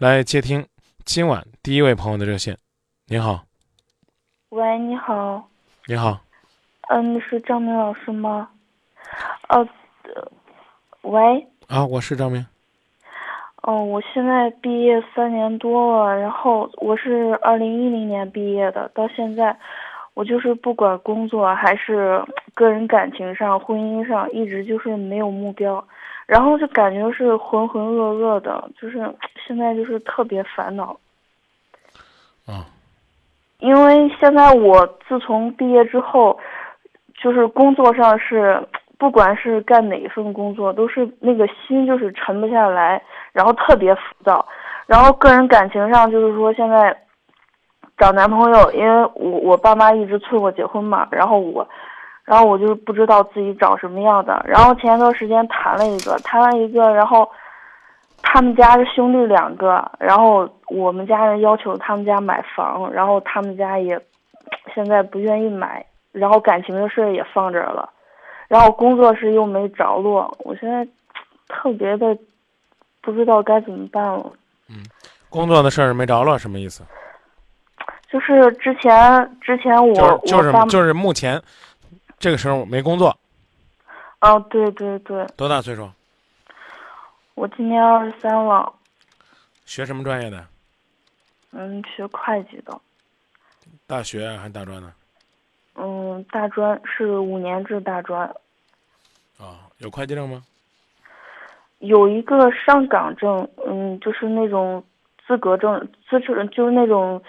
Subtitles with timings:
[0.00, 0.64] 来接听
[1.04, 2.56] 今晚第一位朋友的热线。
[3.08, 3.40] 您好，
[4.50, 5.48] 喂，你好，
[5.88, 6.20] 你好，
[6.88, 8.48] 嗯，你是张明老师吗？
[9.48, 9.66] 哦、
[10.04, 10.30] 呃
[11.02, 12.46] 喂，啊，我是张明。
[13.62, 19.58] 嗯、我现在毕业三年多了，然后我是二零一零年毕业的，到现在，
[20.14, 22.24] 我就是不管工作还是
[22.54, 25.84] 个人感情上、婚姻上，一直就是没有目标，
[26.28, 28.98] 然后就感觉是浑浑噩噩的，就是
[29.46, 30.94] 现在就是特别烦恼。
[32.46, 32.66] 啊，
[33.60, 36.38] 因为现在我自从毕业之后，
[37.18, 38.62] 就是工作上是，
[38.98, 43.02] 不管是干哪一份工作，都是那个心就是沉不下来，
[43.32, 44.46] 然后特别浮躁，
[44.86, 46.94] 然后个人感情上就是说现在
[47.96, 51.66] 找男朋友，因为我我爸妈一直催我结婚嘛，然后我，
[52.28, 57.28] 然后我就不知道自己找什么样的，然后前一段时间谈了一个，谈了一个，然后。
[58.20, 63.98] 他们家是兄弟两个，然后我们家人要求他们家买房，然后他们家也
[64.74, 67.88] 现在不愿意买，然后感情的事也放这儿了，
[68.48, 70.86] 然后工作室又没着落，我现在
[71.46, 72.18] 特别的
[73.00, 74.32] 不知道该怎么办了。
[74.68, 74.82] 嗯
[75.30, 76.82] 工作的事儿没着落，什么意思？
[78.10, 79.94] 就是之前之前我
[80.26, 81.40] 就是就是目前
[82.18, 83.16] 这个时候没工作，
[84.20, 85.88] 哦对对对，多大岁数？
[87.34, 88.72] 我今年二十三了，
[89.64, 90.44] 学什么专业的？
[91.52, 92.78] 嗯，学会计的，
[93.86, 94.92] 大学还是大专呢？
[95.76, 98.28] 嗯，大专是五年制大专，
[99.38, 100.42] 啊，有会计证吗？
[101.78, 104.84] 有一个上岗证，嗯，就是那种
[105.24, 105.78] 资格证，
[106.10, 107.22] 资质就是那种，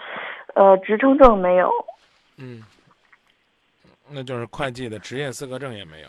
[0.54, 1.70] 呃，职称证没有。
[2.38, 2.60] 嗯，
[4.10, 6.08] 那就是会计的职业资格证也没有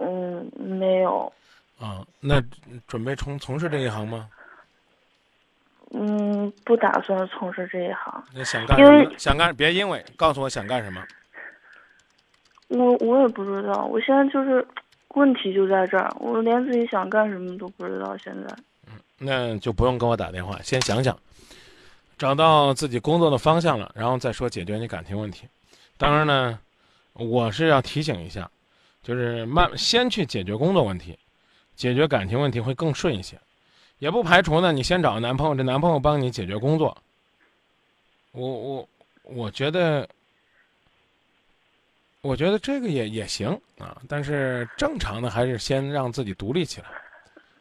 [0.00, 1.32] 嗯，没有。
[1.78, 2.04] 啊。
[2.20, 2.42] 那
[2.86, 4.28] 准备从从事这一行吗？
[5.90, 8.24] 嗯，不打算从事这一行。
[8.34, 9.12] 那想干什么？
[9.16, 11.04] 想干别因为，告诉我想干什么。
[12.68, 14.66] 我我也不知道，我现在就是
[15.08, 18.16] 问题就在这儿，我连自己想干什么都不知道。
[18.16, 18.56] 现在，
[18.88, 21.16] 嗯那就不用跟我打电话，先想想，
[22.18, 25.46] 找到自己工作的方向了，然后再说解决你感情问题。
[25.96, 26.58] 当然呢，
[27.12, 28.50] 我是要提醒一下，
[29.02, 31.18] 就是慢先去解决工作问题，
[31.76, 33.38] 解决感情问题会更顺一些。
[33.98, 36.96] 也不排除呢，你先找个男朋友，这男朋友帮你解决工作。
[38.32, 38.88] 我我
[39.22, 40.06] 我觉得，
[42.20, 46.88] 我觉得这个也也行啊，但是正常的还是先让自己独立起来。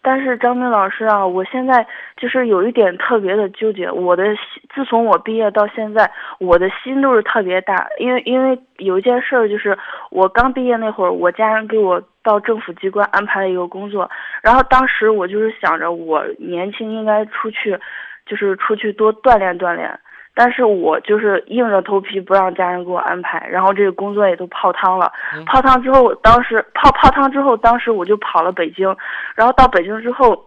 [0.03, 1.87] 但是张明老师啊，我现在
[2.17, 3.89] 就是有一点特别的纠结。
[3.89, 9.77] 我的心自从我毕业到现在，我的心都是特别大，因为因为有一件事儿，就是
[10.11, 17.79] 我刚毕业那会儿，我家人给我到政府机关安排了一个工作，然后当时我就是想着我年轻应该出去，
[18.25, 19.97] 就是出去多锻炼锻炼。
[20.35, 25.11] 但是我就是硬着头皮不让家人给我安排，然后这个工作也都泡汤了。
[25.35, 28.95] 嗯泡汤之后，当时泡泡汤之后，当时我就跑了北京，
[29.35, 30.45] 然后到北京之后，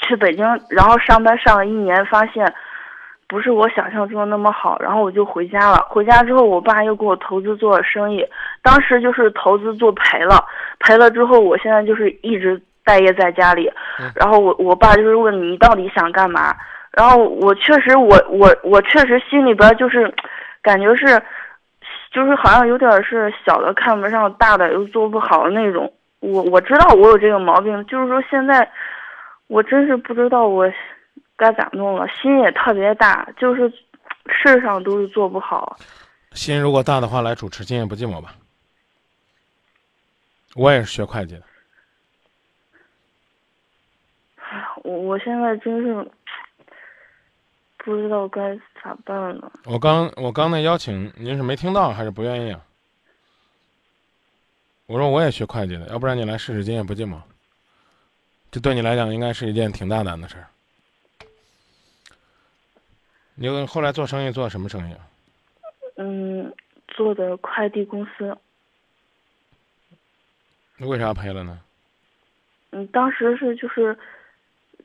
[0.00, 2.52] 去北京，然后上班上了一年，发现
[3.28, 5.86] 不是我想象中的那么好，然后我就回家了。
[5.88, 8.26] 回家之后，我爸又给我投资做生意，
[8.62, 10.44] 当时就是投资做赔了，
[10.80, 13.70] 赔了之后，我现在就是一直待业在家里
[14.00, 16.54] 嗯，然后我我爸就是问你到底想干嘛，
[16.96, 20.12] 然后我确实我我我确实心里边就是
[20.62, 21.22] 感觉是。
[22.10, 25.92] 就是好像有点是小的看不上，大的又做不好的那种。
[26.20, 28.70] 我我知道我有这个毛病，就是说现在
[29.48, 30.64] 我真是不知道我
[31.36, 33.68] 该咋弄了，心也特别大，就是
[34.28, 35.76] 事上都是做不好。
[36.34, 38.32] 心如果大的话，来主持《今夜不寂寞》吧。
[40.54, 41.42] 我也是学会计的，
[44.84, 46.08] 我我现在真是
[47.84, 49.52] 不知道该咋办了。
[49.64, 52.64] 我刚我刚那邀请您是没听到还是不愿意啊？
[54.86, 57.16] 我说我也学会计的，要不然你来试试《今夜不寂寞》。
[58.50, 60.46] 这对你来讲应该是一件挺大胆的事儿。
[63.34, 65.08] 你后来做生意做什么生意啊？
[65.96, 66.52] 嗯，
[66.88, 68.36] 做的快递公司，
[70.76, 71.60] 那为啥赔了呢？
[72.70, 73.96] 嗯，当时是就是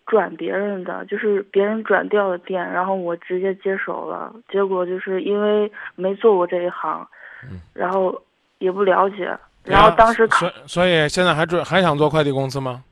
[0.09, 4.33] 转别人的，就是别人转掉的店，然后我直接接手了。
[4.51, 7.07] 结果就是因为没做过这一行，
[7.43, 8.19] 嗯然后
[8.57, 12.83] 也不了解，然后当时所以所以现在还准还想做快递公司吗？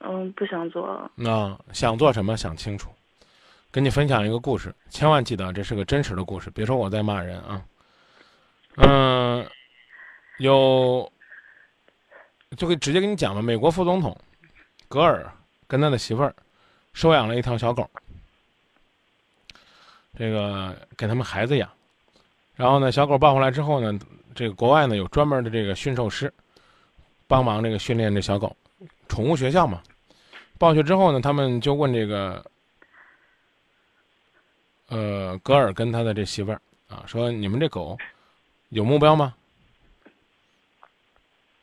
[0.00, 1.10] 嗯不想做了。
[1.14, 2.90] 那想做什么想清楚。
[3.70, 7.62] 跟你分享一个故事，千万记得这是个真实的故事，别说我在骂人啊。
[8.76, 9.46] 嗯，
[10.38, 11.06] 有
[12.56, 13.42] 就可以直接跟你讲吧。
[13.42, 14.16] 美国副总统
[14.88, 15.30] 格尔
[15.68, 16.34] 跟他的媳妇儿
[16.94, 17.88] 收养了一条小狗，
[20.16, 21.70] 这个给他们孩子养。
[22.56, 23.96] 然后呢，小狗抱回来之后呢，
[24.34, 26.32] 这个国外呢有专门的这个驯兽师，
[27.28, 28.56] 帮忙这个训练这小狗。
[29.08, 29.82] 宠物学校嘛，
[30.58, 32.50] 抱去之后呢，他们就问这个，
[34.88, 37.96] 呃，格尔跟他的这媳妇儿啊，说你们这狗
[38.70, 39.34] 有目标吗？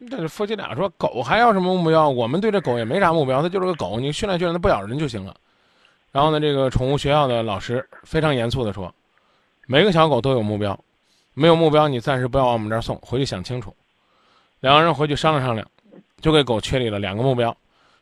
[0.10, 2.10] 这夫妻俩说，狗还要什么目标？
[2.10, 5.36] 我们对这狗也没啥目标，它就是个狗，你训练训练它不咬人就行了。
[6.12, 8.94] 然后呢，这个宠物学校的老师非常严肃地说，
[9.68, 10.78] 每个小狗都有目标。
[11.38, 13.75] 没有目标，你暂时不要往我们这儿送，回去想清楚。
[14.62, 15.68] 两个人回去商量商量，
[16.22, 17.56] 就给狗确立了两个目标：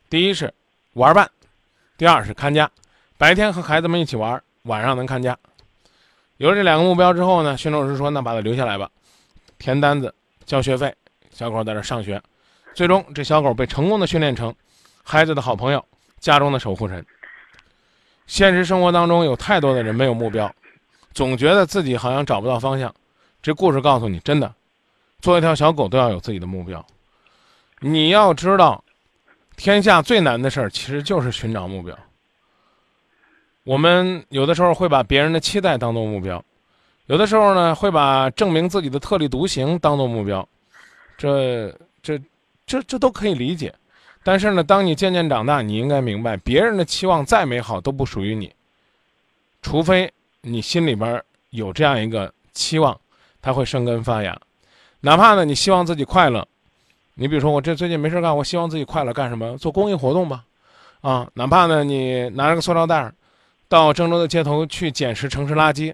[0.07, 0.53] 第一是
[0.93, 1.27] 玩伴，
[1.97, 2.69] 第二是看家。
[3.17, 5.35] 白天和孩子们一起玩，晚上能看家。
[6.37, 8.87] 有了这两个目标之后呢，驯兽师说：“那把它留下来吧，
[9.57, 10.13] 填单子，
[10.45, 10.93] 交学费，
[11.33, 12.21] 小狗在这上学。”
[12.73, 14.53] 最终，这小狗被成功的训练成
[15.03, 15.83] 孩子的好朋友，
[16.19, 17.05] 家中的守护神。
[18.25, 20.51] 现实生活当中有太多的人没有目标，
[21.13, 22.93] 总觉得自己好像找不到方向。
[23.41, 24.51] 这故事告诉你，真的，
[25.19, 26.83] 做一条小狗都要有自己的目标。
[27.79, 28.83] 你要知道，
[29.57, 31.95] 天下最难的事儿其实就是寻找目标。
[33.65, 36.43] 我们有的时候会把别人的期待当做目标，
[37.05, 40.47] 有的时候呢会把证明自己的特立独行当做目标，
[41.23, 42.21] 这、这、
[42.65, 43.73] 这、这都可以理解。
[44.23, 48.51] 但是呢，当你渐渐长大，你应该明白，别人的期望再美好都不属于你，
[49.61, 50.11] 除非
[50.41, 52.99] 你心里边有这样一个期望。
[53.41, 54.37] 它会生根发芽，
[55.01, 56.47] 哪怕呢，你希望自己快乐，
[57.15, 59.57] 你比如说我这最近没事干，我希望自己快乐干什么？
[59.57, 60.45] 做公益活动吧，
[61.01, 63.11] 啊，哪怕呢你拿着个塑料袋，
[63.67, 65.93] 到郑州的街头去捡拾城市垃圾，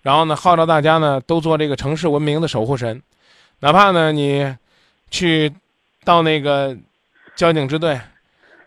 [0.00, 3.02] 然后呢号召大家呢都做这个城市文明的守护神，
[3.60, 4.56] 哪怕呢你
[5.10, 5.52] 去
[6.04, 6.76] 到那个
[7.34, 8.00] 交警支队，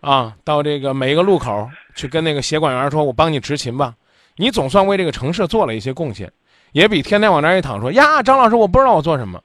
[0.02, 3.96] 啊，到这个每一个路口去跟那个协管员说，我帮你执勤吧，
[4.36, 6.32] 你总算为这个城市做了一些贡献。
[6.72, 9.44] 也比天天往那一躺说呀，张老师，我不知道我做什么。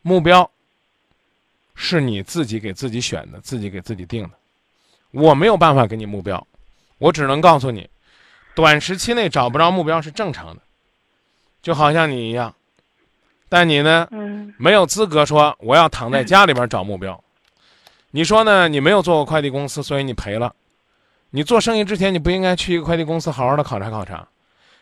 [0.00, 0.50] 目标
[1.74, 4.30] 是你自己给自己选的，自己给自己定的。
[5.10, 6.46] 我没有办法给你目标，
[6.98, 7.88] 我只能告诉你，
[8.54, 10.62] 短时期内找不着目标是正常的，
[11.60, 12.54] 就好像你一样。
[13.48, 14.08] 但你呢，
[14.58, 17.22] 没有资格说我要躺在家里边找目标。
[18.10, 18.68] 你说呢？
[18.68, 20.54] 你没有做过快递公司，所以你赔了。
[21.30, 24.26] 你做生意之前，你不应该去一个快递公司好好的考察考察，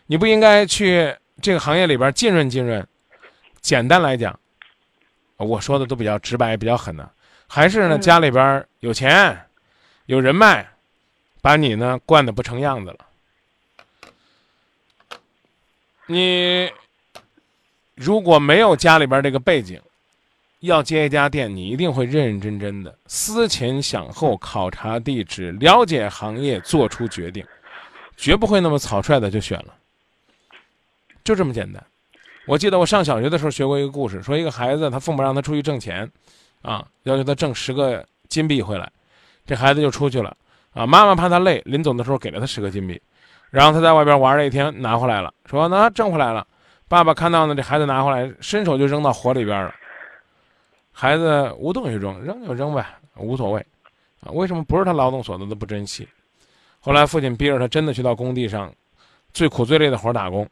[0.06, 1.16] 你不应该去。
[1.42, 2.86] 这个行业里边浸润浸润，
[3.60, 4.40] 简单来讲，
[5.36, 7.06] 我说的都比较直白、比较狠的，
[7.46, 9.38] 还是呢家里边有钱、
[10.06, 10.66] 有人脉，
[11.42, 12.98] 把你呢惯得不成样子了。
[16.06, 16.72] 你
[17.96, 19.80] 如果没有家里边这个背景，
[20.60, 27.44] 要接一家店，你一定会认认真真的思前想后，考察地址，了解行业，做出决定，
[28.16, 29.74] 绝不会那么草率的就选了。
[31.24, 31.82] 就这么简单，
[32.46, 36.08] 我记得我上小学的时候学过一个故事，说一个孩子他父母让他出去挣钱，
[36.62, 38.90] 啊，要求他挣十个金币回来，
[39.46, 40.36] 这孩子就出去了，
[40.72, 43.00] 啊，妈妈怕他累，临走的时候给了他十个金币，
[43.50, 46.46] 然后他在外边玩了一天，拿回来了，说那挣回来了，
[46.88, 49.74] 爸爸看到呢，这孩子拿回来，伸手就扔到火里边了，
[50.92, 52.86] 孩子无动于衷，扔就扔呗，
[53.16, 53.66] 无所谓，
[54.20, 56.08] 啊，为什么不是他劳动所得的不珍惜？
[56.80, 58.72] 后来父亲逼着他真的去到工地上，
[59.32, 60.48] 最苦最累的活打工。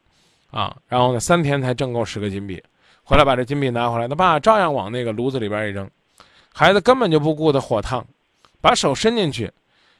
[0.51, 2.63] 啊，然后呢，三天才挣够十个金币，
[3.03, 5.91] 回来把这金币拿回来，他爸照样往那个炉子里边一扔，
[6.53, 8.07] 孩子根本就不顾他火烫，
[8.61, 9.51] 把手伸进去，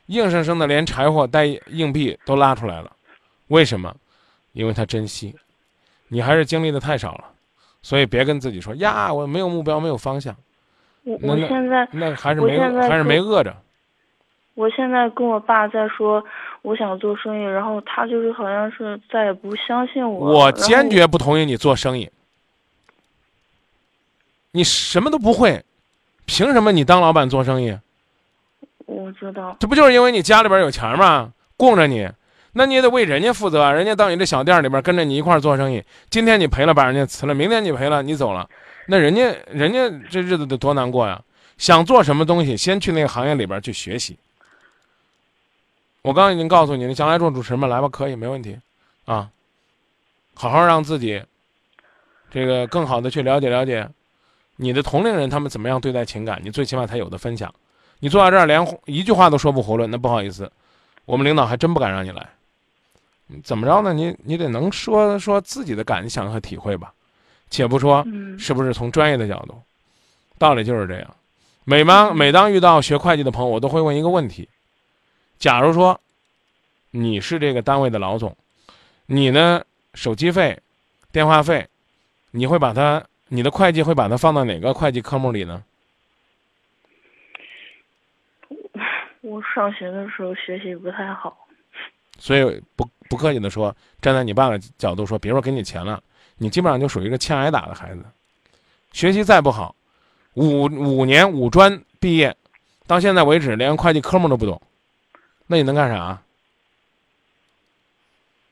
[0.07, 2.93] 硬生生的连柴火带硬币都拉出来了，
[3.49, 3.93] 为什么？
[4.53, 5.35] 因为他珍惜，
[6.15, 7.25] 你还是经历的太少了，
[7.83, 10.33] 所以别跟自己说呀，我没有目标，没有方向。
[11.03, 12.57] 我我现在那还是没
[12.89, 13.53] 还是没饿着。
[14.55, 16.25] 我现在跟我爸在说，
[16.63, 20.39] 我想做生意，然后他就是好像是再也不相信我。
[20.39, 22.09] 我坚决不同意你做生意。
[24.53, 25.65] 你什么都不会，
[26.27, 27.77] 凭什么你当老板做生意？
[28.87, 29.57] 我知道。
[29.59, 31.33] 这不就是因为你家里边有钱吗？
[31.57, 32.09] 供着你，
[32.55, 33.73] 那你也得为人家负责。
[33.73, 38.49] 人家到你这小店里边跟着你一块儿做生意，今天你赔了，把人家辞了；明天你赔了，你走了，
[38.87, 41.21] 那人家人家这日子得多难过呀！
[41.59, 44.19] 想做什么东西，先去那个行业里边去学习。
[46.03, 48.59] 我刚刚已经告诉你，你将来做主持人来吧，可以，没问题，
[49.05, 49.31] 啊，
[50.35, 51.23] 好好让自己，
[52.31, 53.89] 这个更好的去了解了解，
[54.57, 57.53] 你的同龄人他们怎么样对待情感，你最起码才有的分享。
[58.01, 60.51] 你坐在这儿连一句话都说不囫囵，那不好意思，
[61.05, 62.29] 我们领导还真不敢让你来。
[63.43, 63.93] 怎么着呢？
[63.93, 66.93] 你你得能说说自己的感想和体会吧，
[67.51, 68.05] 且不说
[68.39, 69.61] 是不是从专业的角度，
[70.39, 71.17] 道理就是这样。
[71.65, 74.49] 每当每当遇到学会计的朋友，我都会问一个问题。
[75.39, 75.99] 假如说，
[76.91, 78.37] 你是这个单位的老总，
[79.07, 79.65] 你呢
[79.95, 80.61] 手机费、
[81.11, 81.67] 电话费，
[82.31, 85.65] 你会把它，你的会计会把它放到哪个会计科目里呢？
[89.23, 91.35] 我上学的时候学习不太好，
[92.19, 96.03] 所以不不客气的说，站在你爸的角度说，别说给你钱了，
[96.37, 98.05] 你基本上就属于一个欠挨打的孩子。
[98.93, 99.75] 学习再不好，
[100.35, 102.37] 五五年五专毕业，
[102.87, 104.61] 到现在为止连会计科目都不懂，
[105.47, 106.21] 那你能干啥？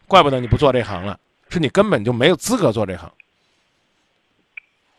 [0.07, 1.19] 怪不得你不做这行了，
[1.49, 3.11] 是你根本就没有资格做这行。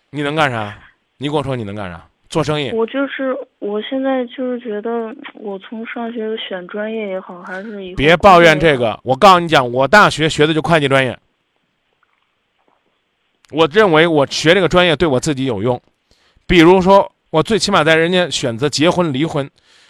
[0.09, 0.77] 你能干啥？
[1.17, 2.09] 你跟我说你能干啥？
[2.33, 2.71] 做生意？
[2.71, 8.75] 我就是，我现在就是觉得，我从上学选专业也好，还是以别抱怨这。
[8.75, 11.15] 个，我告诉你讲，我大学学的就会计专业。
[13.51, 15.79] 我认为我学这个专业对我自己有用，
[16.47, 19.47] 比如说，我最起码在人家选择结婚、离婚，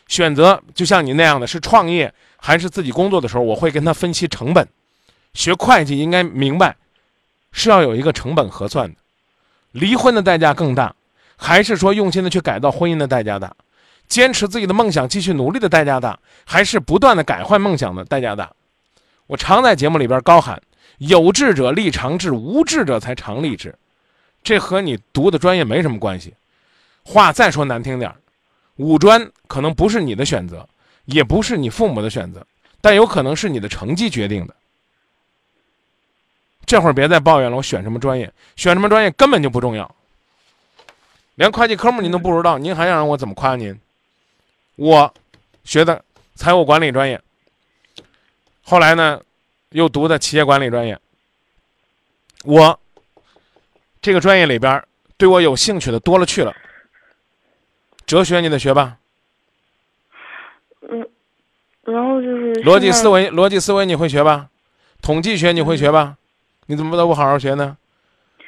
[0.08, 4.68] 选择就像你那样的是创业还是自己工作的时候，我会跟他分析成本。
[5.34, 6.76] 学会计应该明白，
[7.54, 8.96] 是要有一个成本核算的，
[9.72, 10.94] 离婚的代价更大，
[11.36, 13.56] 还是说用心的去改造婚姻的代价大？
[14.08, 18.52] 坚持自己的梦想，继续努力的代价大，还是不断的改换梦想的代价大？
[19.28, 20.62] 我常在节目里边高喊：
[20.98, 23.74] 有志者立长志，无志者才常立志。
[24.44, 26.34] 这和你读的专业没什么关系。
[27.04, 28.18] 话再说难听点儿，
[28.76, 30.68] 五专可能不是你的选择，
[31.06, 32.46] 也不是你父母的选择，
[32.82, 34.54] 但有可能是你的成绩决定的。
[36.66, 39.90] 这会儿别再抱怨了，我选什么专业，选什么专业根本就不重要。
[41.36, 43.80] 连会计科目您都不知道，您还想让我怎么夸您？
[44.76, 45.14] 我
[45.64, 46.04] 学的
[46.36, 47.22] 财务管理专业，
[48.64, 49.22] 后来呢，
[49.70, 51.00] 又读的企业管理专业。
[52.44, 52.80] 我
[54.02, 54.84] 这个专业里边
[55.18, 56.56] 对我有兴趣的多了去了。
[58.06, 58.98] 哲学你得学吧，
[60.82, 61.08] 嗯，
[61.84, 64.50] 然后就是逻辑思维，逻辑思维你会学吧？
[65.02, 66.18] 统计学你会学吧？
[66.68, 67.78] 你怎么都不好好学呢？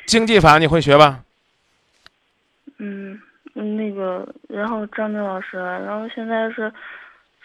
[0.06, 1.25] 经济法你会学吧？
[2.78, 3.20] 嗯，
[3.54, 6.72] 嗯那个，然后张明老师，然后现在是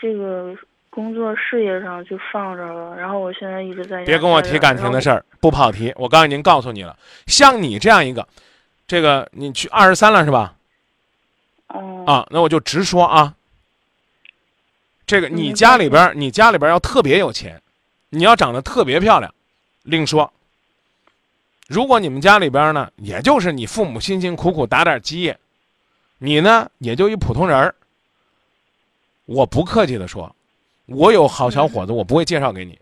[0.01, 0.55] 这个
[0.91, 5.93] 工作事业上就放着了，然后我现在一直在别跟我提感情的事儿，不跑题。
[5.97, 6.97] 我刚才已经告诉你了，
[7.27, 8.27] 像你这样一个，
[8.87, 10.55] 这个你去二十三了是吧？
[12.07, 13.35] 啊，那我就直说啊。
[15.07, 17.61] 这个你嗯家里边儿，你家里边儿要特别有钱，
[18.11, 19.33] 你要长得特别漂亮，
[19.83, 20.33] 另说。
[21.71, 25.39] 如果你们家里边呢，也就是你父母辛辛苦苦打点基业，
[26.19, 27.73] 你呢也就一普通人儿。
[29.25, 30.35] 我不客气的说，
[30.87, 32.77] 我有好小伙子，我不会介绍给你。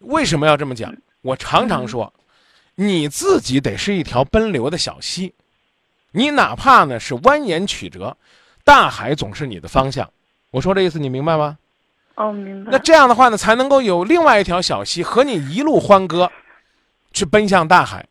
[0.00, 0.92] 为什么要这么讲？
[1.22, 2.12] 我常常说，
[2.74, 5.32] 你自己得是一条奔流的小溪，
[6.10, 8.16] 你哪怕呢是蜿蜒曲折，
[8.64, 10.10] 大海总是你的方向。
[10.50, 11.56] 我说这意思你明白吗？
[12.16, 12.72] 哦，明白。
[12.72, 16.32] 那这样的话呢，才能够有另外一条小溪和你一路欢歌，
[17.14, 18.06] 去奔向大海。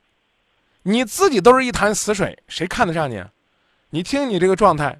[0.82, 3.24] 你自己都是一潭死水，谁看得上你？
[3.92, 4.98] 你听你这个状态，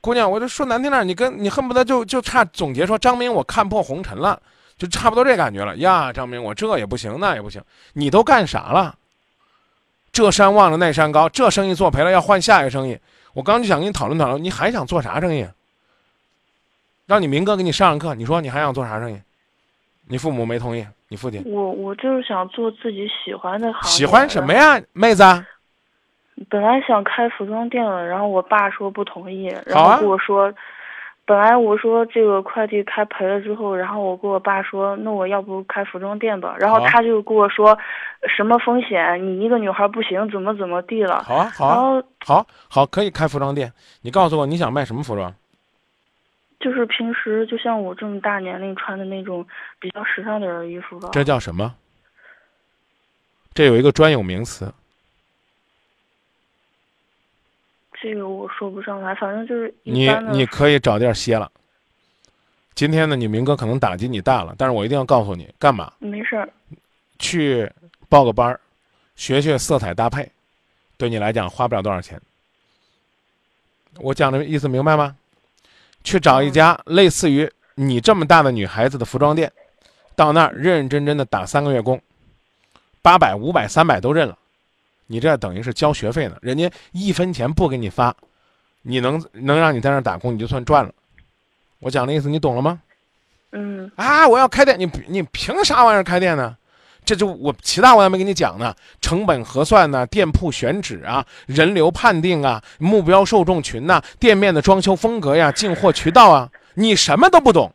[0.00, 4.40] 姑娘，我就说难听点，你跟你恨不得就就差总结说张明我看破红尘了，
[4.78, 6.12] 就差不多这感觉了呀。
[6.12, 7.60] 张明我这也不行，那也不行，
[7.92, 8.96] 你都干啥了？
[10.12, 12.98] 这山望着那山高，这生意做赔了要换下一个生意。
[13.34, 15.46] 我刚就想跟你讨论讨论，你还想做啥生意？
[17.04, 19.20] 让你明哥给你上上课，你说你还想做啥生意？
[20.06, 23.88] 你父母没同意，你父亲我我就是想做自己喜欢的行业。
[23.88, 24.80] 喜欢什么呀？
[24.92, 25.46] 妹子啊？
[26.50, 30.52] 本来想开服装店了，然后我爸说不同意，然后跟我说，
[31.24, 36.54] 本来我说这个快递开赔了之后，然后我跟我爸说，那我要不开服装店吧？
[36.58, 37.78] 然后他就跟我说，
[38.36, 39.18] 什么风险？
[39.24, 41.22] 你一个女孩不行，怎么怎么地了？
[41.22, 43.72] 好啊，好好，好，可以开服装店。
[44.02, 45.32] 你告诉我你想卖什么服装？
[46.58, 49.46] 就是平时就像我这么大年龄穿的那种
[49.78, 51.10] 比较时尚点儿的衣服吧。
[51.12, 51.74] 这叫什么？
[53.54, 54.70] 这有一个专有名词，
[57.94, 60.10] 这个我说不上来，反正就是一你。
[60.32, 61.50] 你可以找地儿歇了。
[62.74, 65.90] 今天呢，你明哥可能打击你大了，但是我一定要告诉你，干嘛？
[65.98, 66.46] 没事儿，
[67.18, 67.72] 去
[68.10, 68.60] 报个班儿，
[69.14, 70.30] 学学色彩搭配，
[70.98, 72.20] 对你来讲花不了多少钱。
[73.98, 75.16] 我讲的意思明白吗？
[76.06, 79.52] 去找一家类似于你这么大的女孩子的服装店，
[80.14, 82.00] 到那儿认认真真的打三个月工，
[83.02, 84.38] 八百、五百、三百都认了，
[85.08, 88.14] 你这等于是交学费呢，人家一分钱不给你发，
[88.82, 90.94] 你能能让你在那儿打工，你就算赚了。
[91.80, 92.80] 我讲的意思你懂了吗？
[93.50, 96.56] 嗯啊，我要开店，你你凭啥玩意儿开店呢？
[97.06, 107.72] 这就我其他我还没跟你讲呢，成本核算呐、店铺选址啊、人流判定啊、目标受众群呐、店面的装修风格呀、进货渠道啊，你什么都不懂。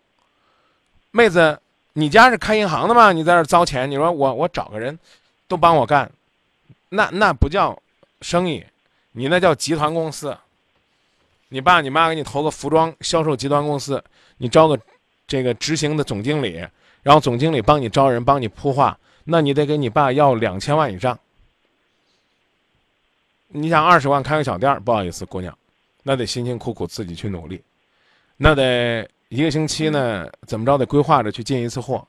[1.11, 1.57] 妹子，
[1.93, 3.13] 你家是开银行的吗？
[3.13, 3.89] 你在这儿糟钱？
[3.89, 4.99] 你说我我找个人，
[5.47, 6.11] 都帮我干，
[6.89, 7.81] 那那不叫
[8.19, 8.63] 生意，
[9.13, 10.37] 你那叫集团公司。
[11.47, 14.01] 你爸你妈给你投个服装销售集团公司，
[14.37, 14.79] 你招个
[15.27, 16.65] 这个执行的总经理，
[17.01, 21.17] 然后总经理帮你招人，帮你铺画，那你得给你爸要两千万以上。
[23.47, 25.55] 你想二十万开个小店儿，不好意思，姑娘，
[26.03, 27.61] 那得辛辛苦苦自己去努力，
[28.37, 32.07] 那得一个星期呢，怎么着得规划着去进一次货，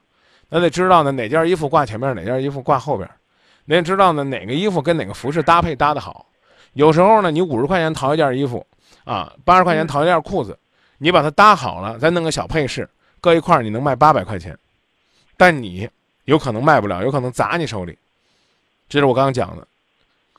[0.48, 3.08] 那得知道呢哪件衣服挂前面，哪件衣服挂后边，
[3.64, 6.26] 你得知道呢哪个衣服跟哪个服饰搭配搭得好。
[6.74, 8.66] 有时候呢，你五十块钱淘一件衣服。
[9.04, 10.56] 啊，八十块钱淘一件裤子，
[10.98, 12.88] 你把它搭好了，再弄个小配饰，
[13.20, 14.56] 搁一块儿，你能卖八百块钱，
[15.36, 15.90] 但你
[16.24, 17.96] 有可能卖不了，有可能砸你手里。
[18.88, 19.66] 这是我刚刚讲的，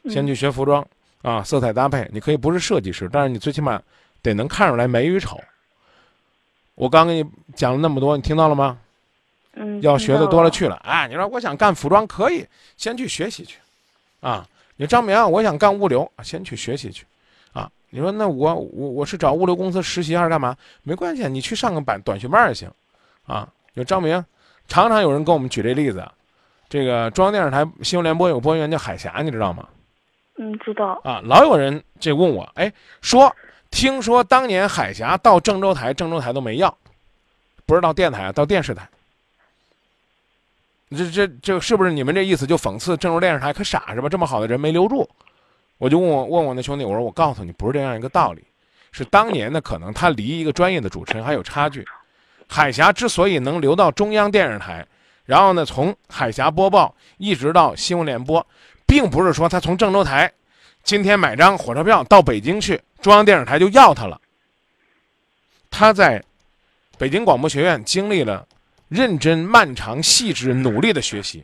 [0.10, 0.86] 先去学服装
[1.22, 3.82] 啊，色彩搭配，你可以不是设计师，但是你最起码
[4.22, 5.40] 得能看出来美与丑。
[6.76, 8.78] 我刚给你讲了那么多，你听到了吗？
[9.56, 10.76] 嗯，要学的多了去了。
[10.84, 13.60] 哎，你说我想干服装，可以先去学习去，
[14.22, 14.48] 啊，
[14.78, 17.06] 你张明，我想干物流，先去学习去。
[17.52, 20.58] 啊你说那我我我是找物流公司实习还是干嘛？
[20.82, 22.68] 没关系，你去上个短短训班也行，
[23.28, 24.26] 啊，你说张明，
[24.68, 26.04] 常常有人跟我们举这例子，
[26.70, 29.68] 这个中央电视台新闻联播有播音员叫海霞，你知道吗？
[30.38, 31.00] 嗯，知道。
[31.04, 33.34] 啊，老有人这问我，哎，说
[33.70, 36.76] 听说当年海霞到郑州台，郑州台都没要，
[37.66, 38.90] 不是到电台啊，到电视台。
[40.90, 42.48] 这这这是不是你们这意思？
[42.48, 44.10] 就讽刺郑州电视台可傻是吧？
[44.10, 45.08] 这么好的人没留住。
[45.78, 48.44] 我就问我问我那兄弟，我说我告诉你，不是这样一个道理，
[48.92, 51.86] 是当年呢，可能他离一个专业的主持人还有差距。
[52.48, 54.86] 海峡之所以能留到中央电视台，
[55.26, 58.46] 然后呢，从海峡播报一直到新闻联播，
[58.86, 60.32] 并不是说他从郑州台
[60.84, 64.20] 今天买张火车票到北京去，中央电视台就要他了。
[65.70, 66.24] 他在
[66.98, 68.48] 北京广播学院经历了
[68.88, 71.44] 认真、漫长、细致、努力的学习。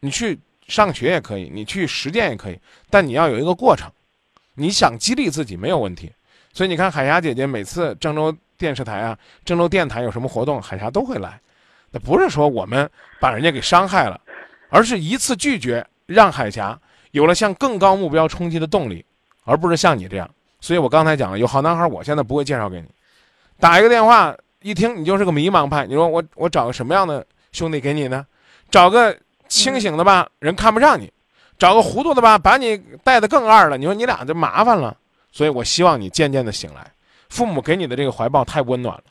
[0.00, 0.38] 你去。
[0.68, 2.60] 上学也可以，你去实践也可以，
[2.90, 3.90] 但你要有一个过程。
[4.52, 6.12] 你想激励自己没有问题，
[6.52, 11.40] 所以你看海霞姐姐每次郑州电视台啊、郑州电台有什么活动，海霞都会来。
[11.90, 14.20] 那不是说我们把人家给伤害了，
[14.68, 16.78] 而是一次拒绝让海霞
[17.12, 19.02] 有了向更高目标冲击的动力，
[19.44, 20.28] 而不是像你这样。
[20.60, 22.88] 所以我刚才讲了，有好男孩，我现在不会介绍给你。
[23.58, 28.26] 打一个电话，一听你就是个迷茫派，你说我我找个什么样的兄弟给你呢？
[28.70, 29.16] 找个。
[29.48, 31.06] 清醒的吧，人看不上你；
[31.58, 33.78] 找个糊涂的吧，把你带的更二了。
[33.78, 34.94] 你说你俩就麻烦了。
[35.32, 36.86] 所以我希望你渐渐的醒来。
[37.28, 39.04] 父母给你的这个怀抱太温暖了，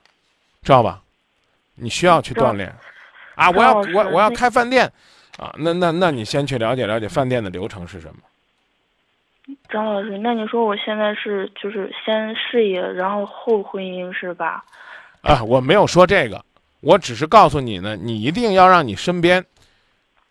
[0.64, 1.02] 知道吧？
[1.76, 2.74] 你需要去锻炼。
[3.36, 4.92] 啊，我要我我要开饭店，
[5.38, 9.56] 啊，那那那你先去了解了解饭店的流程是什么。
[9.70, 14.66] 张老师，那你说我现在是就是先事业，然后后婚姻是吧？
[15.22, 16.44] 啊，我没有说这个，
[16.82, 19.46] 我只是告诉你呢，你一定要让你身边。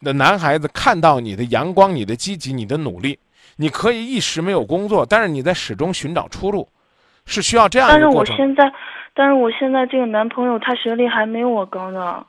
[0.03, 3.19] 的男孩子看到你的阳光、你的积极、你的努力，
[3.57, 6.69] 你可以一时没有工作，但是你在始终寻找出路，
[7.27, 8.73] 是需要这样但是我现在，
[9.13, 12.25] 但是我现在这个男朋友他学历还没有我高呢。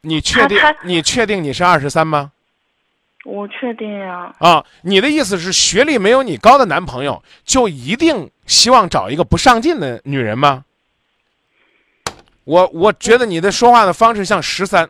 [0.00, 0.58] 你确定？
[0.82, 2.32] 你确定你是二十三吗？
[3.24, 4.34] 我确定呀。
[4.38, 10.64] 啊，你的意思是学历没有你高的男朋友就一定希望找一个不上进的女人吗？
[12.44, 14.88] 我我觉得你的说话的方式像十三。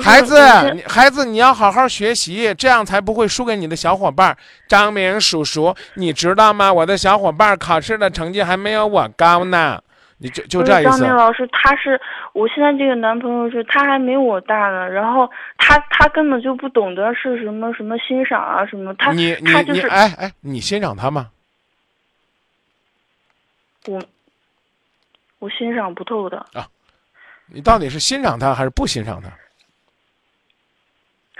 [0.00, 0.40] 孩子，
[0.88, 4.36] 孩子，你要好好学习，这样才不会输给你的小伙伴。
[4.66, 6.72] 张明叔叔，你知道吗？
[6.72, 9.82] 我的小伙伴考试的成绩还没有我高呢。
[10.18, 10.90] 你就就这意思。
[10.90, 12.00] 张明老师，他是
[12.32, 14.88] 我现在这个男朋友是，他还没我大呢。
[14.88, 15.28] 然后
[15.58, 18.94] 他他根本就不懂得是什么什么欣赏啊什么。
[18.94, 21.30] 他你你你哎哎，你欣赏他吗？
[23.86, 24.02] 我
[25.40, 26.66] 我欣赏不透的啊。
[27.46, 29.28] 你到底是欣赏他还是不欣赏他？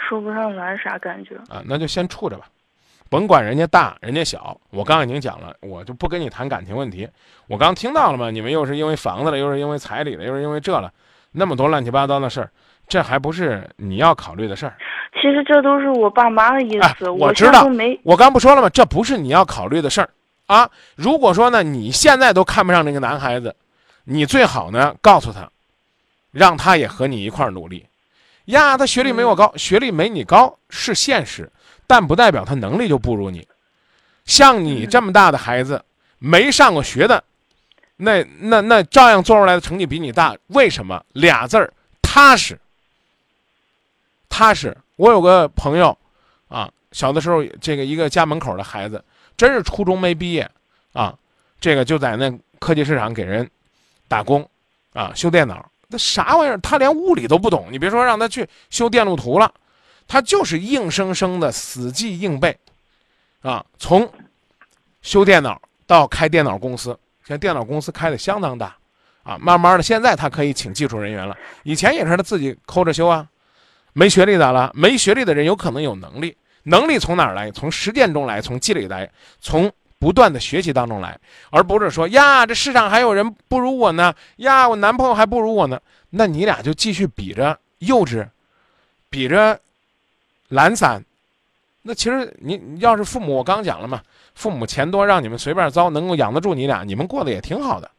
[0.07, 2.47] 说不上来啥感觉啊，那就先处着吧，
[3.09, 4.59] 甭管人家大人家小。
[4.71, 7.09] 我刚已经讲了，我就不跟你谈感情问题。
[7.47, 8.31] 我刚听到了吗？
[8.31, 10.93] 你们又是因为房子了，又是因为彩礼了，又是因为这了，
[11.33, 12.51] 那么多乱七八糟的事儿，
[12.87, 14.75] 这还不是你要考虑的事儿。
[15.14, 17.67] 其实这都是我爸妈的意思，我知道。
[17.69, 18.69] 没，我刚不说了吗？
[18.69, 20.11] 这不是你要考虑的事儿
[20.47, 20.69] 啊。
[20.97, 23.55] 如果说呢，你现在都看不上这个男孩子，
[24.05, 25.49] 你最好呢告诉他，
[26.31, 27.87] 让他也和你一块儿努力。
[28.46, 31.50] 呀，他学历没我高，学历没你高是现实，
[31.87, 33.46] 但不代表他能力就不如你。
[34.26, 35.85] 像你这么大的孩子，
[36.18, 37.22] 没上过学的，
[37.96, 40.37] 那那那照样做出来的成绩比你大。
[40.48, 41.04] 为什么？
[41.12, 42.59] 俩字儿，踏实。
[44.28, 44.76] 踏实。
[44.96, 45.96] 我有个朋友，
[46.48, 49.04] 啊，小的时候这个一个家门口的孩子，
[49.37, 50.50] 真是初中没毕业，
[50.92, 51.14] 啊，
[51.61, 53.50] 这个就在那科技市场给人
[54.07, 54.48] 打工，
[54.92, 56.59] 啊，修电脑，那啥玩意儿？
[56.59, 59.48] 他连物理都不懂，你别说让他去修电路图了，
[60.09, 62.59] 他就是硬生生的死记硬背，
[63.42, 64.11] 啊，从
[65.02, 66.90] 修电脑到开电脑公司，
[67.24, 68.76] 现在电脑公司开的相当大，
[69.22, 73.24] 啊，慢慢的现在他可以请技术人员了，以前也是他自己抠着修啊，
[73.92, 74.72] 没学历咋了？
[74.74, 77.52] 没学历的人有可能有能力，能力从哪儿来？
[77.52, 79.09] 从实践中来，从积累来，
[79.40, 79.72] 从。
[80.05, 88.29] 不断的学习当中来，而不是说呀，这市场还有人不如我呢，呀，我男朋友还不如我呢，那你俩就继续比着幼稚，
[89.09, 89.59] 比着
[90.51, 91.03] 懒散，
[91.81, 94.03] 那其实你要是父母，我刚讲了嘛，
[94.35, 97.90] 父母钱多让你们随便糟，能够养得住你俩，你们过得也挺好的。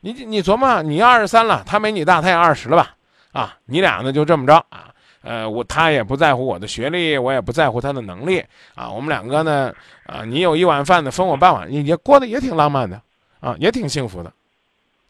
[0.00, 2.94] 你你琢磨，你二十三了，他没你大，他也二十了吧？
[3.32, 4.91] 啊，你俩呢就这么着啊。
[5.22, 8.90] 呃，我他也不在乎我的学历，我也不在乎他的能力啊。
[8.90, 9.72] 我们两个呢，
[10.04, 13.00] 啊，你有一碗饭的分我半碗，你也过得也挺浪漫的，
[13.40, 14.32] 啊，也挺幸福的。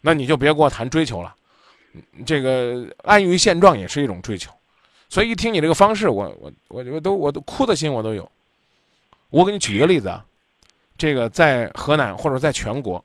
[0.01, 1.35] 那你就别跟我谈追求了，
[2.27, 4.53] 这个安于现状也是一种追求。
[5.09, 8.31] 所以一听你这个方式，我我我我都我都哭的心我都有。
[9.31, 10.25] 我给你举一个例子啊，
[10.99, 13.03] 这个在河南或者在全国，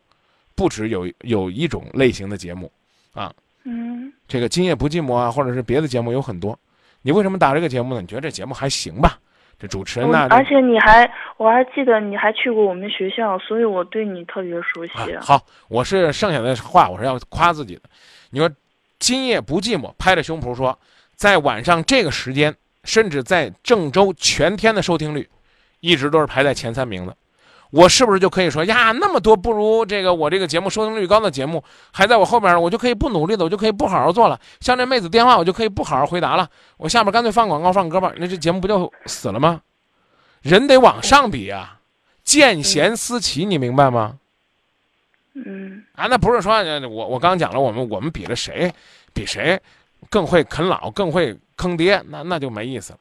[0.55, 2.69] 不止有有一种类型的节目，
[3.13, 6.57] 啊，嗯，这个今夜不寂寞啊，或者是别的节目有很多。
[7.01, 8.01] 你为什么打这个节目呢？
[8.01, 9.17] 你觉得这节目还行吧？
[9.59, 10.27] 这主持人呢？
[10.29, 15.17] 而且你还，我还记得你还去过我们学校，所以我对你特别熟悉。
[15.19, 17.81] 好，我是剩下的话，我是要夸自己的。
[18.29, 18.47] 你说，
[18.99, 20.77] 今夜不寂寞，拍着胸脯说，
[21.15, 25.27] 在晚上这个时间，甚至在郑州全天的收听率，
[25.79, 27.15] 一直都是排在前三名的。
[27.69, 28.91] 我是不是就可以说呀？
[28.93, 34.39] 那么多不如这个我这个节目收听率高的节目还在我后边，我就可以不努力了，我就可以不好好做了。
[34.61, 36.49] 像这妹子电话，我就可以不好好回答了。
[36.77, 39.61] 我下面干脆放广告放歌吧，那这节目不就死了吗？
[40.41, 41.79] 人得往上比啊，
[42.23, 44.17] 见贤思齐，你明白吗？
[45.33, 45.83] 嗯。
[45.93, 46.53] 啊，那不是说
[46.87, 48.73] 我我刚讲了，我们我们比了谁，
[49.13, 49.59] 比谁
[50.09, 52.99] 更会啃老，更会坑爹，那那就没意思了。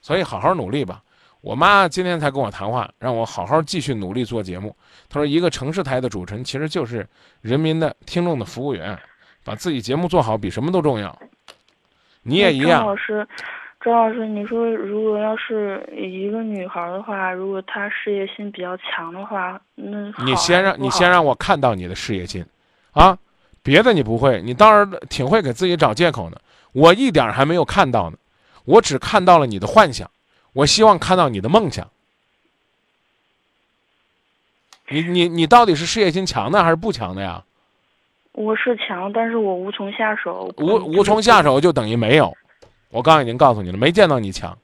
[0.00, 1.02] 所以好好努力吧。
[1.46, 4.74] 我妈今天才跟我谈话，让我好好继续努力做节目。
[5.08, 7.06] 她说，一个城市台的主持人其实就是
[7.40, 8.98] 人民的听众的服务员，
[9.44, 11.16] 把自己节目做好比什么都重要。
[12.24, 12.80] 你也一样。
[12.80, 13.28] 张老师，
[13.80, 22.44] 张老师，你说如果要是一个女孩的话，如果她事业心比较强的话，那你先让你先让我看到你的事业心，
[22.90, 23.16] 啊，
[23.62, 26.36] 别的你不会，你倒是挺会给自己找借口呢。
[26.72, 28.16] 我一点还没有看到呢，
[28.64, 30.10] 我只看到了你的幻想。
[30.56, 31.86] 我希望看到你的梦想。
[34.88, 37.44] 你你你到底是事业心强的还是不强的呀？
[38.32, 40.50] 我是强，但是我无从下手。
[40.56, 42.34] 无无从下手就等于没有。
[42.88, 44.56] 我刚已经告诉你了，没见到你强。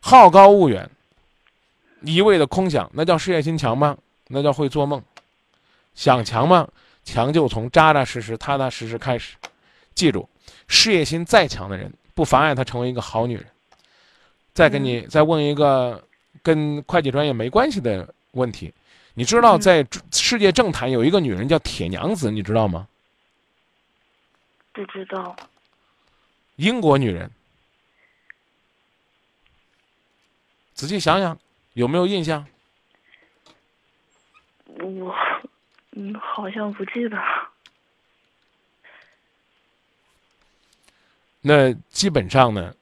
[0.00, 0.90] 好高骛远，
[2.00, 3.96] 一味的空想，那叫事业心强吗？
[4.26, 5.00] 那叫会做梦。
[5.94, 6.66] 想强吗？
[7.04, 9.36] 强就从扎扎实实、踏踏实实开始。
[9.94, 10.28] 记住，
[10.66, 13.46] 事业心再强的人，不妨碍他成为一个好女人。
[14.58, 16.04] 再给你再问一个
[16.42, 18.74] 跟会计专业没关系的问题，
[19.14, 22.88] 你知道在世界政坛有一个女人叫铁娘子，你知道吗？
[24.72, 25.36] 不知道。
[26.56, 27.30] 英国女人，
[30.74, 31.38] 仔细想想，
[31.74, 32.44] 有没有印象？
[34.66, 35.14] 我
[35.92, 37.16] 嗯，好像不记得。
[41.42, 42.74] 那基本上呢？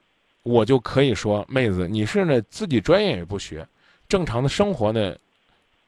[0.47, 3.67] 我就可以说，妹子，你是呢自己专业也不学，
[4.07, 5.13] 正常的生活呢，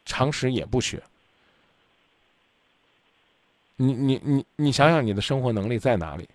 [0.06, 1.02] 常识也不学。
[3.78, 6.28] 你你你你想想，你的生活能力在哪里？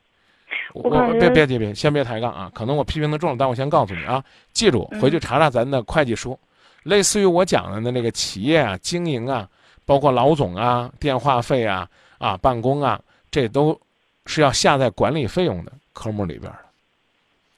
[0.73, 0.89] 我
[1.21, 2.51] 别别别别，先别抬杠啊！
[2.55, 6.39] 可能我批评的重了，但我先告诉你啊，记住，回去查查咱的会计书，
[6.83, 9.47] 类似于我讲的的那个企业啊、经营啊，
[9.85, 12.99] 包括老总啊、电话费啊、啊办公啊，
[13.31, 13.79] 这都
[14.25, 16.51] 是要下在管理费用的科目里边。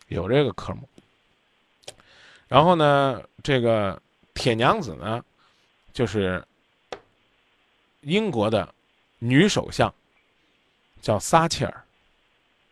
[0.08, 0.88] 有这个科目，
[2.46, 4.00] 然后呢，这个
[4.34, 5.24] 铁娘子呢，
[5.92, 6.44] 就是
[8.02, 8.72] 英国的
[9.18, 9.92] 女首相，
[11.02, 11.84] 叫撒切尔，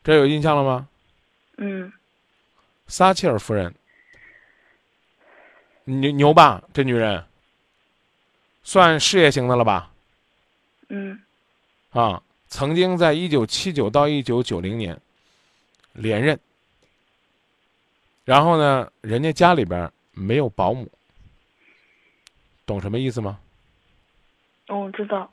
[0.04, 0.88] 这有印象了吗？
[1.56, 1.92] 嗯。
[2.86, 3.74] 撒切尔夫人，
[5.84, 6.62] 牛牛吧？
[6.72, 7.24] 这女人
[8.62, 9.90] 算事业型的了吧？
[10.88, 11.20] 嗯。
[11.90, 15.00] 啊，曾经在一九七九到一九九零年
[15.94, 16.38] 连任。
[18.24, 20.90] 然后呢，人家家里边没有保姆，
[22.64, 23.38] 懂什么意思吗？
[24.68, 25.30] 哦，知道。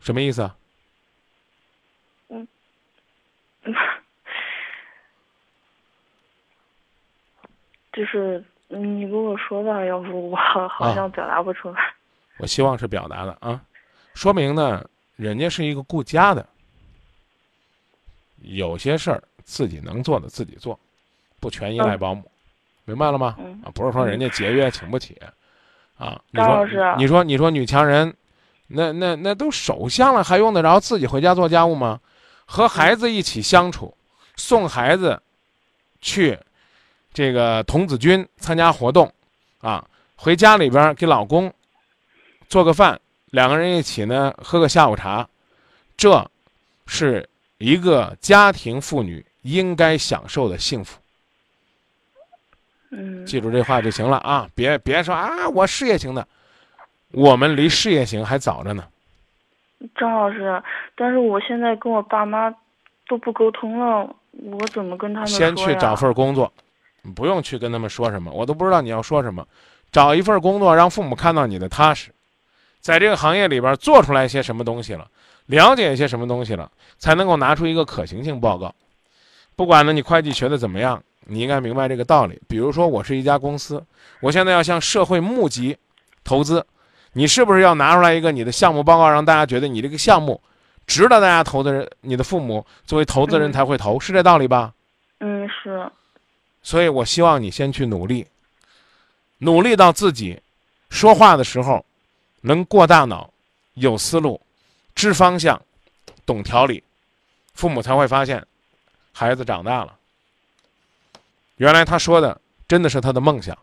[0.00, 0.56] 什么意思啊？
[2.28, 2.46] 嗯，
[7.92, 11.94] 就是你跟我说吧，要不我好像表达不出来。
[12.38, 13.64] 我希望是表达的啊，
[14.14, 16.44] 说明呢，人家是一个顾家的，
[18.42, 20.76] 有些事儿自己能做的自己做，
[21.44, 22.22] 不全依赖保姆，
[22.86, 23.36] 明白了吗？
[23.38, 25.14] 嗯啊，不是说人家节约请不起，
[25.98, 28.16] 啊，你张说你说你说女强人，
[28.68, 32.00] 那那那都首相了，还用得着自己回家做家务吗？
[32.46, 33.94] 和孩子一起相处，
[34.36, 35.20] 送孩子
[36.00, 36.38] 去
[37.12, 39.12] 这个童子军参加活动，
[39.60, 41.52] 啊，回家里边给老公
[42.48, 45.28] 做个饭，两个人一起呢喝个下午茶，
[45.94, 46.26] 这
[46.86, 47.28] 是
[47.58, 50.98] 一个家庭妇女应该享受的幸福。
[52.96, 54.48] 嗯记住这话就行了啊！
[54.54, 56.26] 别别说啊，我事业型的，
[57.10, 58.84] 我们离事业型还早着呢。
[59.96, 60.62] 张老师，
[60.94, 62.54] 但是我现在跟我爸妈
[63.08, 66.52] 都不沟通了，我怎么跟他们说先去找份工作，
[67.14, 69.46] 不用去跟他们说什么，我都不知道你要说什么。
[69.92, 72.10] 找一份工作，让父母看到你的踏实，
[72.80, 75.06] 在这个行业里边做出来一些什么东西了，
[75.46, 78.74] 了解一些什么东西了，才能够拿出一个可行性报告。
[79.54, 82.40] 不管呢你会计学的怎么样，你应该明白这个道理。
[82.48, 83.84] 比如说，我是一家公司，
[84.20, 85.76] 我现在要向社会募集
[86.22, 86.64] 投资，
[87.12, 90.40] 你是不是要拿出来一个你的项目报告，让大家觉得你这个项目
[90.86, 94.72] 值得大家投的人，你的父母作为投资人嗯才会投，是这道理吧？
[95.20, 95.90] 嗯是
[96.62, 98.26] 所以我希望你先去努力，
[99.38, 100.40] 努力到自己
[100.90, 101.84] 说话的时候
[102.40, 103.30] 能过大脑、
[103.74, 104.40] 有思路、
[104.94, 105.60] 知方向、
[106.26, 106.82] 懂条理，
[107.54, 108.44] 父母才会发现
[109.12, 109.94] 孩子长大了，
[111.56, 113.56] 原来他说的真的是他的梦想。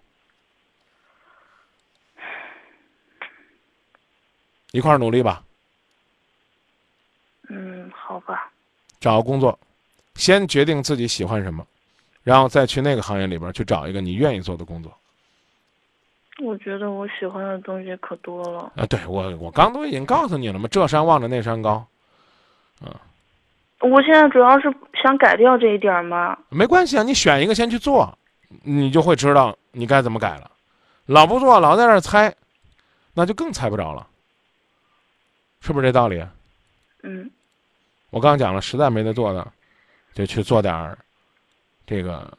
[4.72, 5.44] 一块儿努力吧，
[7.50, 8.50] 嗯好吧
[9.02, 9.60] 找个工作，
[10.16, 11.68] 先决定自己喜欢什么，
[12.24, 14.98] 然后再去那个行业里边去找一个你愿意做的工作。
[16.42, 18.72] 我觉得我喜欢的东西可多了。
[18.78, 21.86] 啊，对我我刚都已经告诉你了嘛，这山望着那山高，
[23.82, 26.38] 我现在主要是想改掉这一点儿嘛。
[26.50, 28.18] 没关系啊，你选一个先去做，
[28.64, 30.52] 你就会知道你该怎么改了。
[31.06, 32.34] 老不做，老在那儿猜，
[33.14, 34.08] 那就更猜不着了，
[35.60, 36.20] 是不是这道理？
[36.20, 36.32] 啊
[37.04, 37.30] 嗯
[38.12, 39.52] 我刚讲了，实在没得做的，
[40.14, 40.98] 就去做点儿
[41.86, 42.38] 这个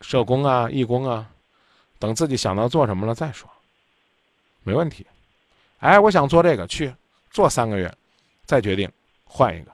[0.00, 1.26] 社工啊、义工啊，
[1.98, 3.48] 等自己想到做什么了再说，
[4.64, 5.06] 没问题。
[5.78, 6.92] 哎，我想做这个，去
[7.30, 7.94] 做三个月，
[8.44, 8.90] 再决定
[9.24, 9.70] 换一个，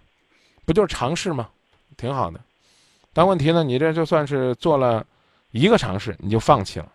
[0.67, 1.49] 不就是尝试吗？
[1.97, 2.39] 挺好的。
[3.15, 5.07] 但问题呢，你这就算是做了
[5.53, 6.93] 一个尝试，你就放弃了，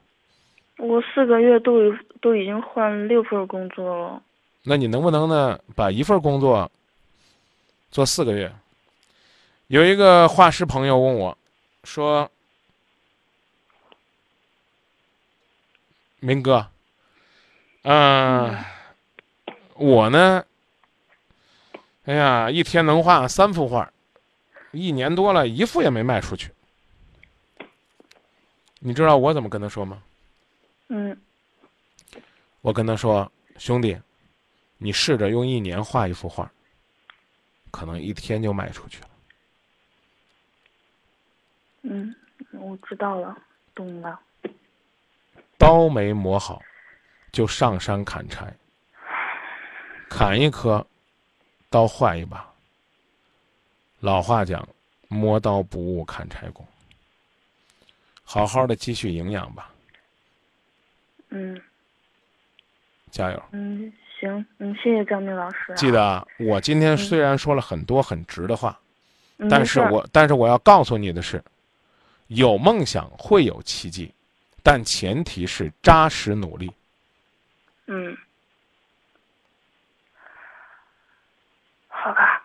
[0.77, 4.21] 我四个月都有都已经换六份工作了。
[4.63, 6.71] 那你能不能呢，把一份工作
[7.89, 8.53] 做四个月？
[9.67, 11.35] 有一个画师朋友问我，
[11.83, 12.29] 说
[16.19, 16.67] ：“明哥，
[17.83, 18.55] 嗯、
[19.73, 20.45] 我呢，
[22.05, 23.91] 哎呀，一天能画三幅画，
[24.71, 26.51] 一年多了，一幅也没卖出去。
[28.79, 30.01] 你知道我怎么跟他说吗？
[30.89, 31.15] 嗯
[32.61, 33.99] 我跟他说：“兄弟，
[34.77, 36.51] 你试着用一年画一幅画，
[37.71, 39.09] 可能一天就卖出去了。
[41.83, 42.15] 嗯，
[42.51, 43.35] 我知道了，
[43.73, 44.19] 懂了。
[45.57, 46.61] 刀没磨好，
[47.31, 48.53] 就上山砍柴，
[50.09, 50.85] 砍一棵，
[51.71, 52.47] 刀换一把。
[54.01, 54.67] 老话讲，
[55.07, 56.63] 磨刀不误砍柴工。
[58.23, 59.69] 好好的积蓄营养吧，
[61.29, 61.61] 嗯
[63.09, 63.43] 加油！
[63.51, 65.75] 嗯，行，嗯，谢谢张明老师、啊。
[65.75, 68.79] 记得啊，我今天虽然说了很多很直的话，
[69.37, 71.43] 嗯，但是我但是我要告诉你的是，
[72.27, 74.13] 有梦想会有奇迹，
[74.63, 76.71] 但前提是扎实努力。
[77.87, 78.17] 嗯，
[81.89, 82.41] 好吧，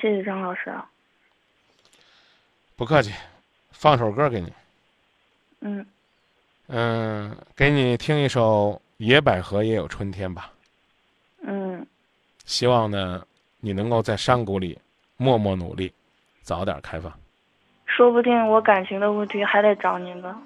[0.00, 0.88] 谢谢张老师啊。
[2.76, 3.12] 不客气，
[3.70, 4.52] 放首歌给你，
[5.60, 5.86] 嗯，
[6.66, 10.52] 嗯、给你听一首《野百合也有春天》吧。
[11.40, 11.86] 嗯，
[12.44, 13.24] 希望呢，
[13.60, 14.78] 你能够在山谷里
[15.16, 15.92] 默默努力，
[16.42, 17.12] 早点开放。
[17.86, 20.36] 说不定我感情的问题还得找您呢。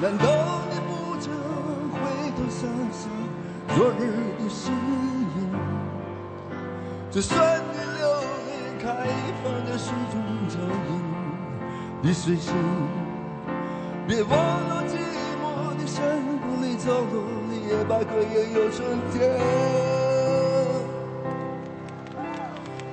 [0.00, 0.63] 难道
[3.74, 4.00] 昨日
[4.38, 5.50] 的誓言？
[7.10, 8.06] 就算你流
[8.46, 8.86] 离开
[9.42, 10.14] 放在水中
[10.48, 10.54] 脚
[10.88, 10.90] 印
[12.00, 12.54] 的水星，
[14.06, 14.94] 别忘了寂
[15.42, 15.44] 寞
[15.76, 16.04] 的山
[16.38, 19.14] 谷里角落里，野百合也有春天。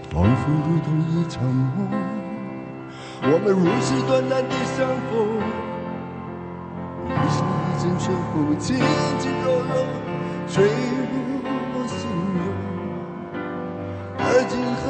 [0.09, 1.77] 仿佛如同一场梦，
[3.21, 5.13] 我们如此短暂的相逢，
[7.05, 8.65] 一生一阵春风轻
[9.19, 9.73] 轻柔柔
[10.53, 11.39] 坠入
[11.73, 12.01] 我心
[12.35, 12.43] 中
[14.19, 14.83] 而今何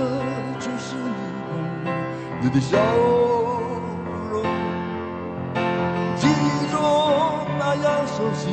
[0.59, 2.79] 处是你你的笑
[4.31, 4.41] 容
[6.15, 6.73] 记忆中
[7.59, 8.49] 那样熟悉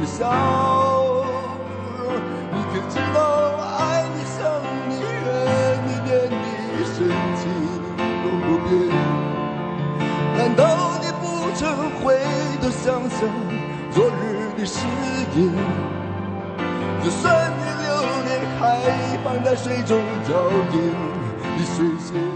[0.00, 0.18] 的笑
[1.14, 2.18] 容
[2.50, 3.16] 你可知道
[3.54, 4.42] 我爱你想
[4.88, 5.06] 你怨
[5.86, 7.06] 你念你深
[7.38, 7.40] 情
[8.24, 8.90] 永不变
[10.36, 11.62] 难道你不曾
[12.02, 12.18] 回
[12.60, 13.30] 头想想
[13.92, 14.84] 昨日的誓
[15.36, 15.91] 言
[17.04, 17.88] 就算你流
[18.26, 18.62] 连海，
[19.24, 20.32] 放在水中倒
[20.72, 20.94] 影，
[21.56, 22.31] 你随线。